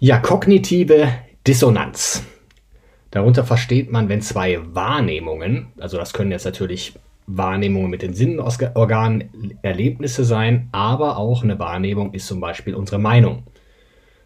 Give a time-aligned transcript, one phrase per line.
[0.00, 1.08] Ja, kognitive
[1.44, 2.22] Dissonanz.
[3.10, 6.94] Darunter versteht man, wenn zwei Wahrnehmungen, also das können jetzt natürlich
[7.26, 13.42] Wahrnehmungen mit den Sinnenorganen, Erlebnisse sein, aber auch eine Wahrnehmung ist zum Beispiel unsere Meinung.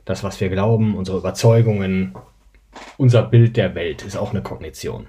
[0.05, 2.17] Das, was wir glauben, unsere Überzeugungen,
[2.99, 5.07] unser Bild der Welt ist auch eine Kognition.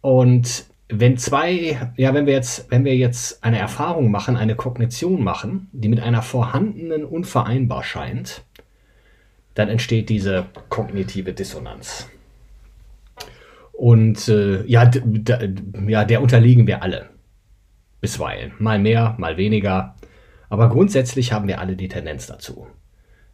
[0.00, 5.22] Und wenn zwei, ja, wenn wir jetzt, wenn wir jetzt eine Erfahrung machen, eine Kognition
[5.22, 8.42] machen, die mit einer vorhandenen unvereinbar scheint,
[9.60, 12.08] dann entsteht diese kognitive Dissonanz.
[13.72, 14.90] Und äh, ja,
[15.86, 17.10] ja, der unterliegen wir alle.
[18.00, 18.52] Bisweilen.
[18.58, 19.96] Mal mehr, mal weniger.
[20.48, 22.66] Aber grundsätzlich haben wir alle die Tendenz dazu.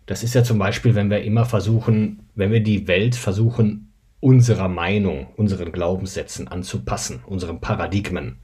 [0.07, 4.69] Das ist ja zum Beispiel, wenn wir immer versuchen, wenn wir die Welt versuchen unserer
[4.69, 8.39] Meinung, unseren Glaubenssätzen anzupassen, unseren Paradigmen.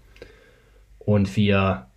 [0.98, 1.88] Und wir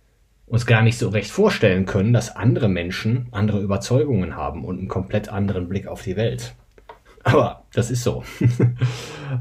[0.46, 4.88] uns gar nicht so recht vorstellen können, dass andere Menschen andere Überzeugungen haben und einen
[4.88, 6.54] komplett anderen Blick auf die Welt.
[7.24, 8.22] Aber das ist so.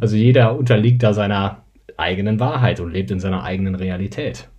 [0.01, 1.63] Also jeder unterliegt da seiner
[1.95, 4.49] eigenen Wahrheit und lebt in seiner eigenen Realität.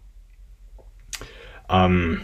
[1.69, 2.21] Ähm,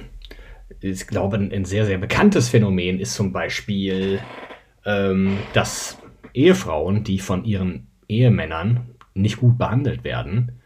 [0.80, 4.20] ich glaube, ein sehr, sehr bekanntes Phänomen ist zum Beispiel,
[4.84, 5.98] ähm, dass
[6.32, 10.60] Ehefrauen, die von ihren Ehemännern nicht gut behandelt werden,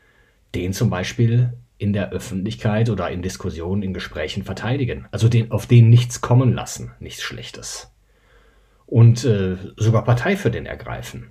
[0.55, 5.06] den zum Beispiel in der Öffentlichkeit oder in Diskussionen, in Gesprächen verteidigen.
[5.11, 7.93] Also den, auf den nichts kommen lassen, nichts Schlechtes.
[8.87, 11.31] Und äh, sogar Partei für den ergreifen.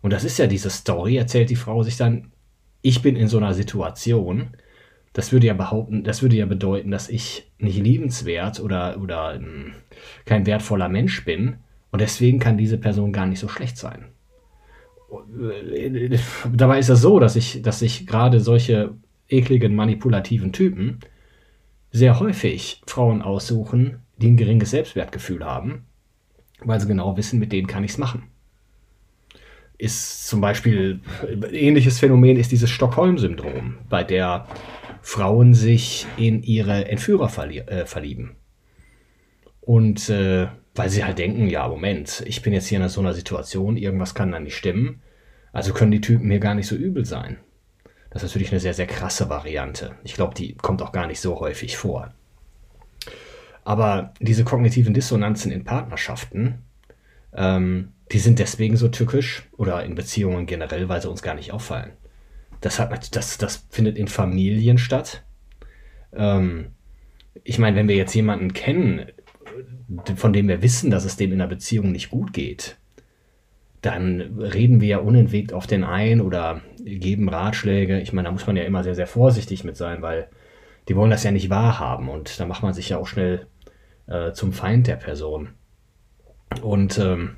[0.00, 2.32] Und das ist ja diese Story, erzählt die Frau sich dann,
[2.80, 4.50] ich bin in so einer Situation,
[5.12, 9.72] das würde ja behaupten, das würde ja bedeuten, dass ich nicht liebenswert oder, oder ähm,
[10.24, 11.58] kein wertvoller Mensch bin,
[11.90, 14.06] und deswegen kann diese Person gar nicht so schlecht sein.
[16.52, 18.94] Dabei ist es so, dass ich, dass sich gerade solche
[19.28, 21.00] ekligen, manipulativen Typen
[21.90, 25.86] sehr häufig Frauen aussuchen, die ein geringes Selbstwertgefühl haben,
[26.60, 28.24] weil sie genau wissen, mit denen kann ich es machen.
[29.78, 31.00] Ist zum Beispiel
[31.52, 34.46] ähnliches Phänomen ist dieses Stockholm-Syndrom, bei der
[35.02, 38.36] Frauen sich in ihre Entführer äh, verlieben.
[39.60, 43.14] Und äh, weil sie halt denken, ja, Moment, ich bin jetzt hier in so einer
[43.14, 45.02] Situation, irgendwas kann da nicht stimmen.
[45.52, 47.38] Also können die Typen mir gar nicht so übel sein.
[48.16, 49.94] Das ist natürlich eine sehr, sehr krasse Variante.
[50.02, 52.14] Ich glaube, die kommt auch gar nicht so häufig vor.
[53.62, 56.62] Aber diese kognitiven Dissonanzen in Partnerschaften,
[57.34, 61.52] ähm, die sind deswegen so tückisch oder in Beziehungen generell, weil sie uns gar nicht
[61.52, 61.92] auffallen.
[62.62, 65.22] Das, hat, das, das findet in Familien statt.
[66.14, 66.68] Ähm,
[67.44, 69.10] ich meine, wenn wir jetzt jemanden kennen,
[70.14, 72.78] von dem wir wissen, dass es dem in der Beziehung nicht gut geht,
[73.82, 78.00] dann reden wir ja unentwegt auf den ein oder geben Ratschläge.
[78.00, 80.28] Ich meine, da muss man ja immer sehr, sehr vorsichtig mit sein, weil
[80.88, 83.46] die wollen das ja nicht wahrhaben und da macht man sich ja auch schnell
[84.06, 85.50] äh, zum Feind der Person.
[86.62, 87.36] Und ähm,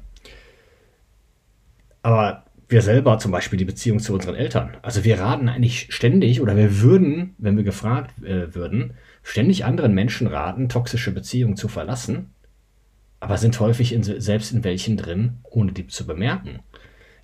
[2.03, 4.77] aber wir selber zum Beispiel die Beziehung zu unseren Eltern.
[4.83, 9.95] Also wir raten eigentlich ständig oder wir würden, wenn wir gefragt äh, würden, ständig anderen
[9.95, 12.35] Menschen raten, toxische Beziehungen zu verlassen,
[13.21, 16.61] aber sind häufig in, selbst in welchen drin, ohne die zu bemerken.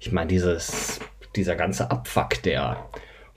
[0.00, 1.00] Ich meine, dieses,
[1.37, 2.88] dieser ganze Abfuck, der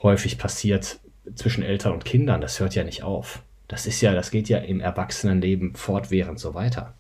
[0.02, 1.00] häufig passiert
[1.36, 3.42] zwischen Eltern und Kindern, das hört ja nicht auf.
[3.68, 6.94] Das ist ja, das geht ja im Erwachsenenleben fortwährend so weiter.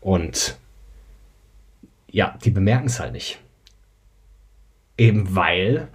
[0.00, 0.56] Und
[2.10, 3.38] ja, die bemerken es halt nicht.
[4.96, 5.88] Eben weil,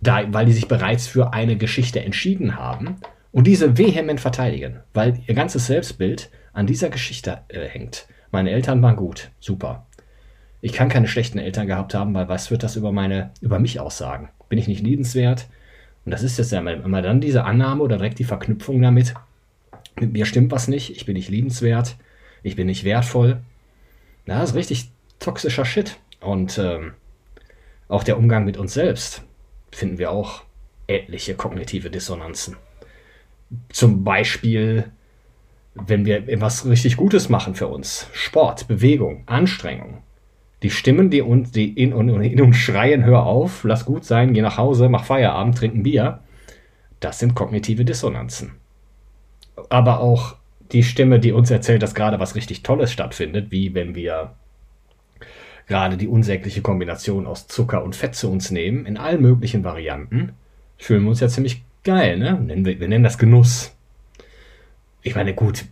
[0.00, 2.96] da, weil die sich bereits für eine Geschichte entschieden haben
[3.32, 8.06] und diese vehement verteidigen, weil ihr ganzes Selbstbild an dieser Geschichte äh, hängt.
[8.30, 9.86] Meine Eltern waren gut, super.
[10.60, 13.80] Ich kann keine schlechten Eltern gehabt haben, weil was wird das über meine, über mich
[13.80, 14.28] aussagen?
[14.48, 15.48] Bin ich nicht liebenswert?
[16.04, 19.14] Und das ist jetzt ja immer dann diese Annahme oder direkt die Verknüpfung damit.
[19.98, 21.96] Mit mir stimmt was nicht, ich bin nicht liebenswert,
[22.42, 23.40] ich bin nicht wertvoll.
[24.26, 25.98] Na, das ist richtig toxischer Shit.
[26.20, 26.94] Und ähm,
[27.88, 29.22] auch der Umgang mit uns selbst
[29.72, 30.42] finden wir auch
[30.86, 32.56] etliche kognitive Dissonanzen.
[33.70, 34.90] Zum Beispiel,
[35.74, 38.08] wenn wir etwas richtig Gutes machen für uns.
[38.12, 40.02] Sport, Bewegung, Anstrengung.
[40.62, 44.42] Die Stimmen, die, uns, die in, in uns schreien, hör auf, lass gut sein, geh
[44.42, 46.20] nach Hause, mach Feierabend, trink ein Bier.
[47.00, 48.52] Das sind kognitive Dissonanzen.
[49.70, 50.36] Aber auch
[50.72, 54.34] die Stimme, die uns erzählt, dass gerade was richtig Tolles stattfindet, wie wenn wir
[55.66, 60.32] gerade die unsägliche Kombination aus Zucker und Fett zu uns nehmen, in allen möglichen Varianten,
[60.76, 62.38] fühlen wir uns ja ziemlich geil, ne?
[62.64, 63.74] Wir nennen das Genuss.
[65.02, 65.64] Ich meine, gut,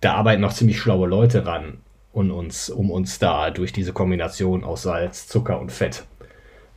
[0.00, 1.78] da arbeiten noch ziemlich schlaue Leute ran,
[2.16, 6.04] und uns, um uns da durch diese Kombination aus Salz, Zucker und Fett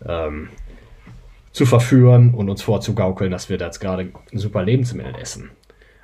[0.06, 0.50] ähm,
[1.54, 5.50] zu verführen und uns vorzugaukeln, dass wir da jetzt gerade super Lebensmittel essen.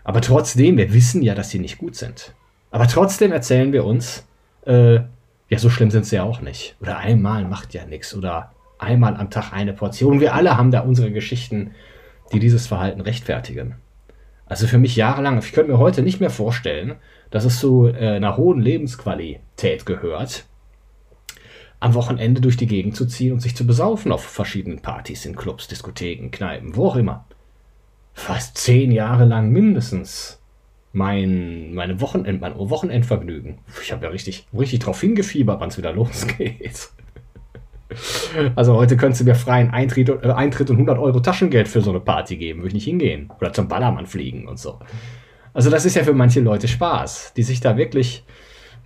[0.05, 2.33] Aber trotzdem, wir wissen ja, dass sie nicht gut sind.
[2.71, 4.25] Aber trotzdem erzählen wir uns,
[4.65, 5.01] äh,
[5.49, 6.77] ja, so schlimm sind sie ja auch nicht.
[6.79, 8.15] Oder einmal macht ja nichts.
[8.15, 10.21] Oder einmal am Tag eine Portion.
[10.21, 11.71] Wir alle haben da unsere Geschichten,
[12.31, 13.75] die dieses Verhalten rechtfertigen.
[14.45, 16.95] Also für mich jahrelang, ich könnte mir heute nicht mehr vorstellen,
[17.31, 20.45] dass es zu äh, einer hohen Lebensqualität gehört,
[21.79, 25.35] am Wochenende durch die Gegend zu ziehen und sich zu besaufen auf verschiedenen Partys, in
[25.35, 27.25] Clubs, Diskotheken, Kneipen, wo auch immer.
[28.13, 30.39] Fast zehn Jahre lang mindestens
[30.93, 33.57] mein, meine Wochenend, mein Wochenendvergnügen.
[33.81, 36.89] Ich habe ja richtig, richtig drauf hingefiebert, wann es wieder losgeht.
[38.55, 41.91] Also heute könntest du mir freien Eintritt, äh, Eintritt und 100 Euro Taschengeld für so
[41.91, 42.59] eine Party geben.
[42.59, 43.31] Würde ich nicht hingehen.
[43.39, 44.79] Oder zum Ballermann fliegen und so.
[45.53, 48.25] Also das ist ja für manche Leute Spaß, die sich da wirklich,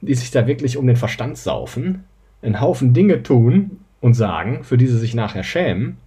[0.02, 2.04] die sich da wirklich um den Verstand saufen,
[2.42, 5.98] einen Haufen Dinge tun und sagen, für die sie sich nachher schämen,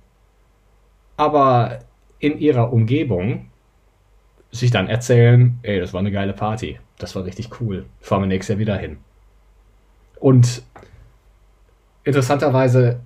[1.17, 1.81] aber
[2.21, 3.47] in ihrer Umgebung
[4.53, 8.27] sich dann erzählen, ey, das war eine geile Party, das war richtig cool, fahren wir
[8.29, 8.99] nächstes Jahr wieder hin.
[10.21, 10.63] Und
[12.05, 13.01] interessanterweise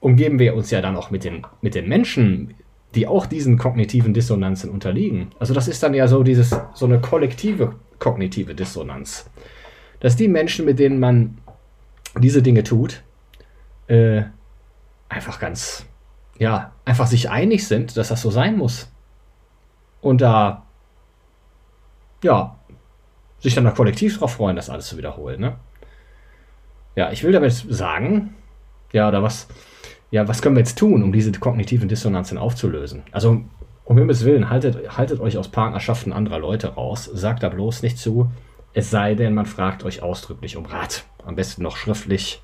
[0.00, 2.54] umgeben wir uns ja dann auch mit den, mit den Menschen,
[2.94, 5.30] die auch diesen kognitiven Dissonanzen unterliegen.
[5.38, 9.28] Also das ist dann ja so dieses, so eine kollektive kognitive Dissonanz.
[10.00, 11.38] Dass die Menschen, mit denen man
[12.18, 13.02] diese Dinge tut,
[13.88, 14.22] äh,
[15.08, 15.86] einfach ganz,
[16.38, 18.90] ja, einfach sich einig sind, dass das so sein muss.
[20.00, 20.66] Und da,
[22.22, 22.58] ja,
[23.40, 25.40] sich dann da kollektiv darauf freuen, das alles zu wiederholen.
[25.40, 25.56] Ne?
[26.96, 28.34] Ja, ich will damit sagen,
[28.92, 29.48] ja, oder was,
[30.10, 33.02] ja, was können wir jetzt tun, um diese kognitiven Dissonanzen aufzulösen?
[33.12, 33.42] Also,
[33.84, 37.98] um Himmels Willen, haltet, haltet euch aus Partnerschaften anderer Leute raus, sagt da bloß nicht
[37.98, 38.30] zu,
[38.74, 41.04] es sei denn, man fragt euch ausdrücklich um Rat.
[41.24, 42.42] Am besten noch schriftlich,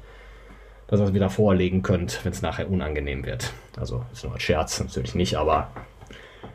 [0.87, 3.53] dass ihr es wieder vorlegen könnt, wenn es nachher unangenehm wird.
[3.79, 5.71] Also, ist nur ein Scherz, natürlich nicht, aber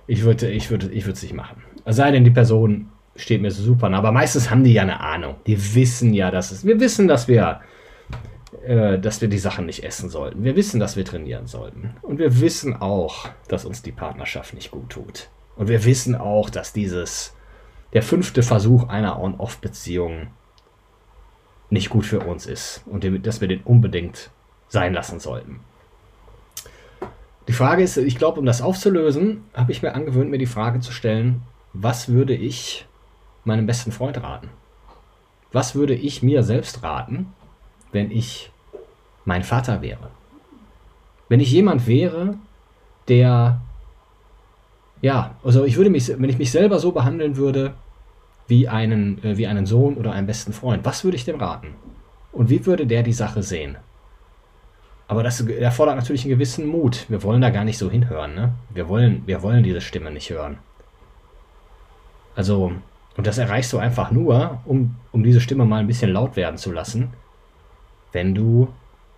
[0.07, 1.63] ich würde ich würde, ich es nicht machen.
[1.85, 4.99] Es sei denn, die Person steht mir super nah, aber meistens haben die ja eine
[5.01, 5.35] Ahnung.
[5.45, 7.61] Die wissen ja, dass es, wir wissen, dass wir
[8.65, 10.43] äh, dass wir die Sachen nicht essen sollten.
[10.43, 11.95] Wir wissen, dass wir trainieren sollten.
[12.01, 15.29] Und wir wissen auch, dass uns die Partnerschaft nicht gut tut.
[15.55, 17.33] Und wir wissen auch, dass dieses,
[17.93, 20.27] der fünfte Versuch einer On-Off-Beziehung
[21.69, 22.83] nicht gut für uns ist.
[22.85, 24.31] Und dass wir den unbedingt
[24.67, 25.61] sein lassen sollten.
[27.47, 30.81] Die Frage ist, ich glaube, um das aufzulösen, habe ich mir angewöhnt, mir die Frage
[30.81, 31.41] zu stellen,
[31.73, 32.87] was würde ich
[33.43, 34.49] meinem besten Freund raten?
[35.51, 37.33] Was würde ich mir selbst raten,
[37.91, 38.51] wenn ich
[39.25, 40.11] mein Vater wäre.
[41.27, 42.35] Wenn ich jemand wäre,
[43.07, 43.61] der,
[45.01, 47.73] ja, also ich würde mich, wenn ich mich selber so behandeln würde,
[48.47, 51.75] wie einen, äh, wie einen Sohn oder einen besten Freund, was würde ich dem raten?
[52.31, 53.77] Und wie würde der die Sache sehen?
[55.07, 57.05] Aber das erfordert natürlich einen gewissen Mut.
[57.09, 58.53] Wir wollen da gar nicht so hinhören, ne?
[58.69, 60.59] Wir wollen, wir wollen diese Stimme nicht hören.
[62.35, 62.71] Also,
[63.17, 66.57] und das erreichst du einfach nur, um, um diese Stimme mal ein bisschen laut werden
[66.57, 67.09] zu lassen,
[68.11, 68.73] wenn du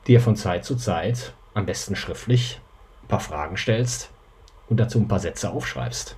[0.07, 2.59] dir von Zeit zu Zeit, am besten schriftlich,
[3.03, 4.11] ein paar Fragen stellst
[4.69, 6.15] und dazu ein paar Sätze aufschreibst.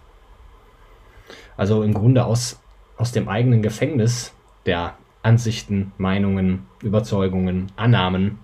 [1.58, 2.60] Also im Grunde aus,
[2.98, 4.34] aus dem eigenen Gefängnis
[4.66, 8.40] der Ansichten, Meinungen, Überzeugungen, Annahmen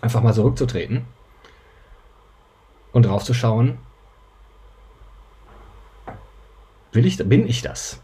[0.00, 1.04] einfach mal zurückzutreten
[2.92, 3.78] und drauf zu schauen,
[6.92, 8.00] will ich, bin ich das?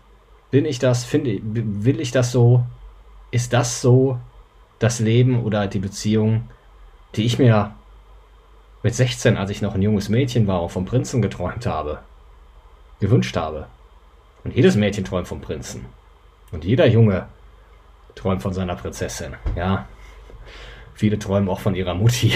[0.50, 1.04] Bin ich das?
[1.04, 2.64] Finde, will ich das so?
[3.30, 4.18] Ist das so,
[4.78, 6.48] das Leben oder die Beziehung,
[7.14, 7.74] die ich mir
[8.82, 11.98] mit 16, als ich noch ein junges Mädchen war und vom Prinzen geträumt habe,
[13.00, 13.66] gewünscht habe.
[14.44, 15.86] Und jedes Mädchen träumt vom Prinzen.
[16.52, 17.26] Und jeder Junge
[18.14, 19.34] träumt von seiner Prinzessin.
[19.56, 19.86] Ja.
[20.94, 22.32] Viele träumen auch von ihrer Mutti.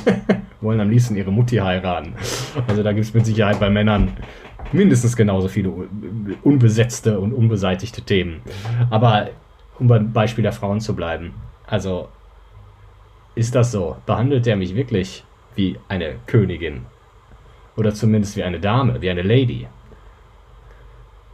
[0.60, 2.14] Wollen am liebsten ihre Mutti heiraten.
[2.66, 4.16] Also da gibt es mit Sicherheit bei Männern
[4.72, 5.72] mindestens genauso viele
[6.42, 8.42] unbesetzte und unbeseitigte Themen.
[8.90, 9.30] Aber
[9.78, 11.32] um beim Beispiel der Frauen zu bleiben,
[11.68, 12.08] also,
[13.34, 13.96] ist das so?
[14.06, 16.86] Behandelt er mich wirklich wie eine Königin?
[17.76, 19.68] Oder zumindest wie eine Dame, wie eine Lady?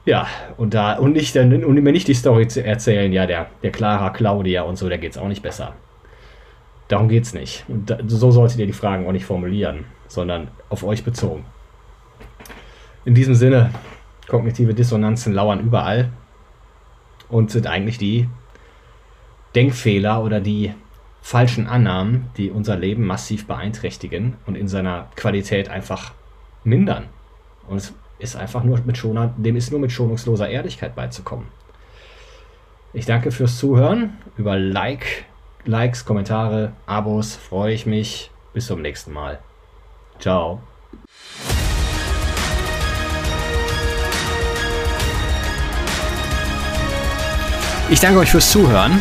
[0.05, 0.27] Ja,
[0.59, 4.11] und da, und nicht, und mir nicht die Story zu erzählen, ja, der, der Clara
[4.11, 5.75] Claudia und so, der geht's auch nicht besser.
[6.89, 7.65] Darum geht's nicht.
[7.69, 11.47] Und da, so solltet ihr die Fragen auch nicht formulieren, sondern auf euch bezogen.
[13.07, 13.71] In diesem Sinne,
[14.29, 16.11] kognitive Dissonanzen lauern überall.
[17.29, 18.29] und sind eigentlich die
[19.55, 20.73] Denkfehler oder die
[21.23, 26.13] falschen Annahmen, die unser Leben massiv beeinträchtigen und in seiner Qualität einfach
[26.65, 27.05] mindern.
[27.67, 31.47] Und es ist einfach nur mit schoner, dem ist nur mit schonungsloser Ehrlichkeit beizukommen.
[32.93, 34.19] Ich danke fürs Zuhören.
[34.37, 35.25] Über Like,
[35.65, 38.31] Likes, Kommentare, Abos freue ich mich.
[38.53, 39.41] Bis zum nächsten Mal.
[40.21, 40.61] Ciao.
[47.91, 49.01] Ich danke euch fürs Zuhören.